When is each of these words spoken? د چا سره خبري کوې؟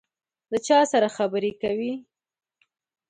د 0.51 0.53
چا 0.67 0.79
سره 0.91 1.07
خبري 1.17 1.51
کوې؟ 1.61 1.93